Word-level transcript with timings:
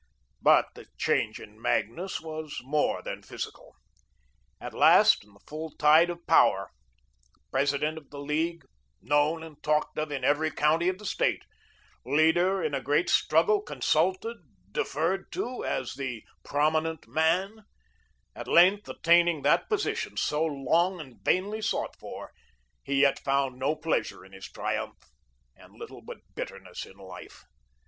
But 0.41 0.65
the 0.73 0.87
change 0.97 1.39
in 1.39 1.61
Magnus 1.61 2.19
was 2.19 2.59
more 2.63 3.03
than 3.03 3.21
physical. 3.21 3.75
At 4.59 4.73
last, 4.73 5.23
in 5.23 5.35
the 5.35 5.39
full 5.41 5.75
tide 5.77 6.09
of 6.09 6.25
power, 6.25 6.71
President 7.51 7.99
of 7.99 8.09
the 8.09 8.17
League, 8.17 8.63
known 8.99 9.43
and 9.43 9.61
talked 9.61 9.99
of 9.99 10.11
in 10.11 10.23
every 10.23 10.49
county 10.49 10.89
of 10.89 10.97
the 10.97 11.05
State, 11.05 11.43
leader 12.03 12.63
in 12.63 12.73
a 12.73 12.81
great 12.81 13.11
struggle, 13.11 13.61
consulted, 13.61 14.37
deferred 14.71 15.31
to 15.33 15.63
as 15.63 15.93
the 15.93 16.23
"Prominent 16.43 17.07
Man," 17.07 17.61
at 18.35 18.47
length 18.47 18.89
attaining 18.89 19.43
that 19.43 19.69
position, 19.69 20.17
so 20.17 20.43
long 20.43 20.99
and 20.99 21.23
vainly 21.23 21.61
sought 21.61 21.95
for, 21.99 22.31
he 22.81 23.01
yet 23.01 23.19
found 23.19 23.59
no 23.59 23.75
pleasure 23.75 24.25
in 24.25 24.31
his 24.31 24.47
triumph, 24.51 24.97
and 25.55 25.73
little 25.75 26.01
but 26.01 26.17
bitterness 26.33 26.87
in 26.87 26.97
life. 26.97 27.43